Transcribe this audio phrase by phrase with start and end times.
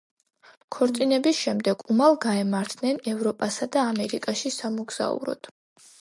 [0.75, 5.53] ქორწინების შემდეგ უმალ გაემართნენ ევროპასა და ამერიკაში სამოგზაუროდ.